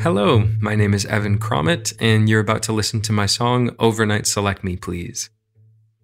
Hello, 0.00 0.48
my 0.60 0.76
name 0.76 0.94
is 0.94 1.04
Evan 1.06 1.38
Crommett, 1.38 1.92
and 1.98 2.28
you're 2.28 2.38
about 2.38 2.62
to 2.62 2.72
listen 2.72 3.00
to 3.00 3.12
my 3.12 3.26
song 3.26 3.74
Overnight 3.80 4.28
Select 4.28 4.62
Me, 4.62 4.76
Please. 4.76 5.28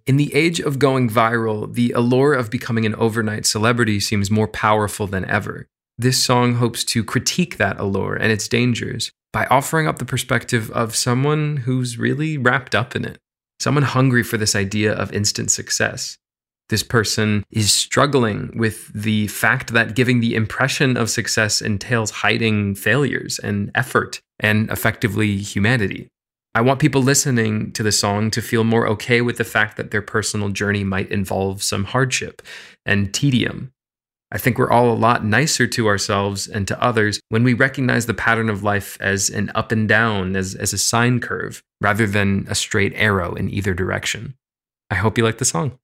In 0.04 0.16
the 0.16 0.34
age 0.34 0.58
of 0.58 0.80
going 0.80 1.08
viral, 1.08 1.72
the 1.72 1.92
allure 1.92 2.34
of 2.34 2.50
becoming 2.50 2.86
an 2.86 2.96
overnight 2.96 3.46
celebrity 3.46 4.00
seems 4.00 4.32
more 4.32 4.48
powerful 4.48 5.06
than 5.06 5.24
ever. 5.26 5.68
This 5.96 6.20
song 6.20 6.56
hopes 6.56 6.82
to 6.86 7.04
critique 7.04 7.56
that 7.58 7.78
allure 7.78 8.16
and 8.16 8.32
its 8.32 8.48
dangers 8.48 9.12
by 9.32 9.46
offering 9.46 9.86
up 9.86 10.00
the 10.00 10.04
perspective 10.04 10.72
of 10.72 10.96
someone 10.96 11.58
who's 11.58 11.96
really 11.96 12.36
wrapped 12.36 12.74
up 12.74 12.96
in 12.96 13.04
it, 13.04 13.18
someone 13.60 13.84
hungry 13.84 14.24
for 14.24 14.36
this 14.36 14.56
idea 14.56 14.92
of 14.92 15.12
instant 15.12 15.52
success. 15.52 16.18
This 16.70 16.82
person 16.82 17.44
is 17.50 17.72
struggling 17.72 18.52
with 18.56 18.90
the 18.94 19.26
fact 19.26 19.72
that 19.72 19.94
giving 19.94 20.20
the 20.20 20.34
impression 20.34 20.96
of 20.96 21.10
success 21.10 21.60
entails 21.60 22.10
hiding 22.10 22.74
failures 22.74 23.38
and 23.38 23.70
effort 23.74 24.20
and 24.40 24.70
effectively 24.70 25.36
humanity. 25.36 26.08
I 26.54 26.60
want 26.60 26.80
people 26.80 27.02
listening 27.02 27.72
to 27.72 27.82
the 27.82 27.92
song 27.92 28.30
to 28.30 28.40
feel 28.40 28.64
more 28.64 28.86
okay 28.88 29.20
with 29.20 29.38
the 29.38 29.44
fact 29.44 29.76
that 29.76 29.90
their 29.90 30.00
personal 30.00 30.50
journey 30.50 30.84
might 30.84 31.10
involve 31.10 31.62
some 31.62 31.84
hardship 31.84 32.42
and 32.86 33.12
tedium. 33.12 33.72
I 34.30 34.38
think 34.38 34.56
we're 34.56 34.70
all 34.70 34.90
a 34.90 34.94
lot 34.94 35.24
nicer 35.24 35.66
to 35.66 35.86
ourselves 35.86 36.46
and 36.46 36.66
to 36.68 36.82
others 36.82 37.20
when 37.28 37.44
we 37.44 37.54
recognize 37.54 38.06
the 38.06 38.14
pattern 38.14 38.48
of 38.48 38.62
life 38.62 38.96
as 39.00 39.30
an 39.30 39.50
up 39.54 39.70
and 39.70 39.88
down, 39.88 40.34
as, 40.34 40.54
as 40.54 40.72
a 40.72 40.78
sine 40.78 41.20
curve, 41.20 41.62
rather 41.80 42.06
than 42.06 42.46
a 42.48 42.54
straight 42.54 42.92
arrow 42.96 43.34
in 43.34 43.50
either 43.50 43.74
direction. 43.74 44.34
I 44.90 44.94
hope 44.94 45.18
you 45.18 45.24
like 45.24 45.38
the 45.38 45.44
song. 45.44 45.78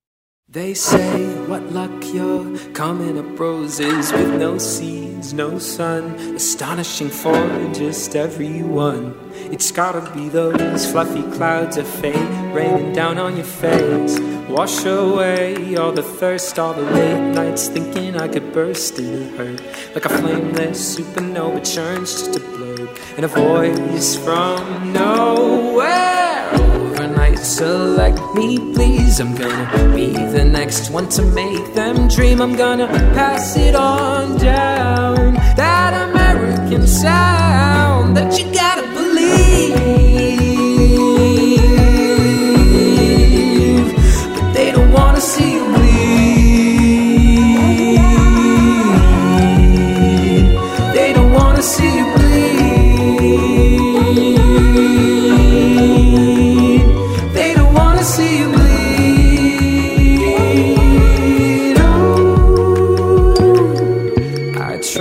They 0.53 0.75
say, 0.75 1.33
what 1.47 1.71
luck 1.71 1.93
you're 2.13 2.59
coming 2.71 3.17
up 3.21 3.39
roses 3.39 4.13
with 4.13 4.35
no 4.35 4.59
seeds, 4.59 5.33
no 5.33 5.61
sun. 5.61 6.17
Astonishing 6.35 7.09
for 7.09 7.39
just 7.73 8.17
everyone. 8.17 9.15
It's 9.53 9.71
gotta 9.71 10.13
be 10.13 10.29
those 10.29 10.91
fluffy 10.91 11.23
clouds 11.37 11.77
of 11.77 11.87
fate 11.87 12.17
raining 12.53 12.93
down 12.93 13.17
on 13.19 13.37
your 13.37 13.45
face. 13.45 14.19
Wash 14.49 14.85
away 14.85 15.77
all 15.77 15.93
the 15.93 16.03
thirst, 16.03 16.59
all 16.59 16.75
the 16.75 16.83
late 16.83 17.33
nights 17.33 17.69
thinking 17.69 18.17
I 18.17 18.27
could 18.27 18.53
burst 18.53 18.99
into 18.99 19.31
hurt. 19.37 19.63
Like 19.95 20.05
a 20.05 20.09
flameless 20.09 20.99
supernova 20.99 21.63
churns 21.63 22.11
just 22.11 22.35
a 22.35 22.41
blurb. 22.41 22.91
And 23.15 23.25
a 23.25 23.29
voice 23.29 24.17
from 24.17 24.97
overnight 24.97 25.10
select 27.91 28.21
me 28.35 28.59
please. 28.75 29.21
I'm 29.21 29.35
gonna 29.35 29.95
be 29.95 30.07
the 30.37 30.45
next 30.45 30.91
one 30.91 31.09
to 31.17 31.23
make 31.23 31.75
them 31.75 31.97
dream. 32.09 32.41
I'm 32.41 32.55
gonna 32.57 32.87
pass 33.19 33.57
it 33.57 33.75
on 33.75 34.39
down. 34.39 35.35
That 35.57 35.93
american 36.09 36.87
sound 36.87 38.17
that 38.17 38.31
you 38.39 38.45
gotta 38.63 38.87
believe. 38.99 39.75
But 44.35 44.47
they 44.57 44.69
don't 44.77 44.93
wanna 44.99 45.23
see 45.33 45.51
you 45.57 45.65
bleed. 45.75 46.01
They 50.97 51.11
don't 51.17 51.33
wanna 51.39 51.63
see 51.63 51.93
you 51.99 52.07
bleed 52.15 53.70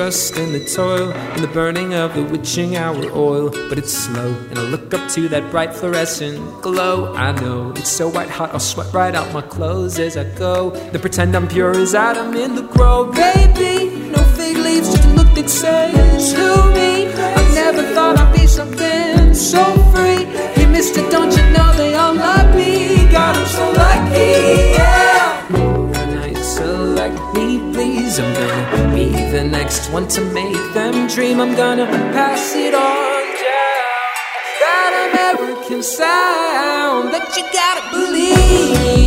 trust 0.10 0.38
in 0.38 0.54
the 0.54 0.66
toil 0.66 1.12
and 1.12 1.44
the 1.44 1.48
burning 1.50 1.94
of 1.94 2.16
the 2.16 2.24
witching 2.24 2.76
hour 2.76 2.96
oil, 3.14 3.50
but 3.70 3.78
it's 3.78 3.94
slow. 3.94 4.34
And 4.50 4.58
I 4.58 4.64
look 4.64 4.92
up 4.94 5.08
to 5.12 5.28
that 5.30 5.52
bright 5.52 5.72
fluorescent 5.72 6.64
glow. 6.64 7.14
I 7.14 7.32
know 7.34 7.72
it's 7.76 7.92
so 7.92 8.10
white 8.10 8.30
hot, 8.30 8.52
I'll 8.52 8.60
sweat 8.60 8.92
right 8.92 9.14
out 9.14 9.32
my 9.34 9.42
clothes 9.42 10.00
as 10.00 10.18
I 10.18 10.24
go. 10.36 10.72
Then 10.72 11.02
pretend 11.02 11.36
I'm 11.36 11.48
pure 11.48 11.78
as 11.78 11.94
Adam 11.94 12.36
in 12.36 12.56
the 12.56 12.64
grove, 12.64 13.14
baby. 13.14 14.10
No 14.10 14.24
fig 14.36 14.58
leaves, 14.58 14.90
just 14.90 15.06
a 15.06 15.10
look 15.10 15.32
that 15.36 15.50
says 15.50 16.34
to 16.34 16.59
me, 27.34 27.60
please. 27.74 28.20
I'm 28.20 28.34
gonna 28.34 28.96
be 28.96 29.10
the 29.32 29.44
next 29.44 29.90
one 29.92 30.08
to 30.10 30.22
make 30.22 30.74
them 30.74 31.08
dream. 31.08 31.40
I'm 31.40 31.56
gonna 31.56 31.86
pass 32.14 32.56
it 32.56 32.74
on 32.74 33.24
down. 33.44 33.80
That 34.62 34.92
American 35.10 35.84
sound 35.84 37.14
that 37.14 37.28
you 37.38 37.44
gotta 37.54 37.84
believe. 37.94 38.99